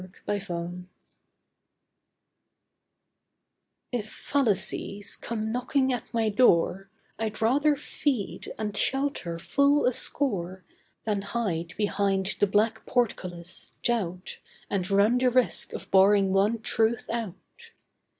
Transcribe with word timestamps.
'CREDULITY' 0.25 0.87
If 3.91 4.11
fallacies 4.11 5.15
come 5.15 5.51
knocking 5.51 5.93
at 5.93 6.11
my 6.11 6.27
door, 6.29 6.89
I'd 7.19 7.39
rather 7.39 7.75
feed, 7.75 8.51
and 8.57 8.75
shelter 8.75 9.37
full 9.37 9.85
a 9.85 9.93
score, 9.93 10.63
Than 11.03 11.21
hide 11.21 11.75
behind 11.77 12.37
the 12.39 12.47
black 12.47 12.83
portcullis, 12.87 13.75
doubt, 13.83 14.39
And 14.71 14.89
run 14.89 15.19
the 15.19 15.29
risk 15.29 15.71
of 15.71 15.91
barring 15.91 16.33
one 16.33 16.61
Truth 16.61 17.07
out. 17.11 17.35